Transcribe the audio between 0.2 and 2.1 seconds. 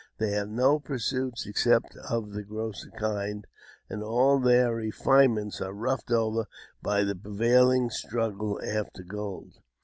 have no pursuits except